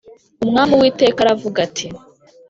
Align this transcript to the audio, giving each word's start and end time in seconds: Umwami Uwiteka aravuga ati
Umwami 0.43 0.71
Uwiteka 0.75 1.19
aravuga 1.21 1.57
ati 1.67 1.87